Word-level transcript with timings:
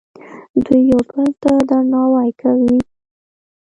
دوی 0.63 0.81
یو 0.91 1.01
بل 1.11 1.29
ته 1.41 1.51
درناوی 1.69 2.31
کوي. 2.41 2.77